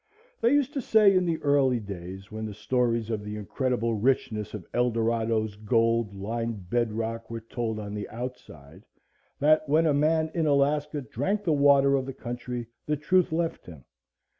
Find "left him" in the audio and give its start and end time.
13.31-13.85